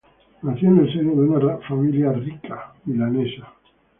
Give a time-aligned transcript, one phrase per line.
[0.41, 2.11] Nació en el seno de una rica familia
[2.85, 3.53] milanesa.